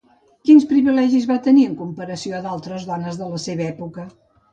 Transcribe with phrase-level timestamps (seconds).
[0.49, 4.07] Quins privilegis va tenir en comparació a altres dones de la seva època?